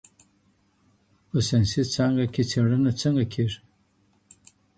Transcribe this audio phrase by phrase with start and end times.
[1.29, 3.59] په ساینسي څانګه کي څېړنه څنګه کېږي؟